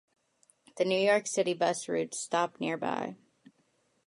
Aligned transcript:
The 0.77 0.83
New 0.85 0.97
York 0.97 1.27
City 1.27 1.53
Bus 1.53 1.87
routes 1.87 2.17
stop 2.17 2.59
nearby. 2.59 3.17